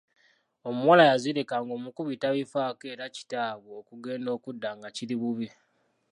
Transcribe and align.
Omuwala 0.69 1.03
yazirika 1.09 1.55
ng’omukubi 1.63 2.13
tabifaako 2.21 2.83
era 2.93 3.05
kitaabwe 3.15 3.69
okugenda 3.81 4.29
okudda 4.37 4.69
nga 4.77 4.89
kiri 4.95 5.15
bubi. 5.21 5.47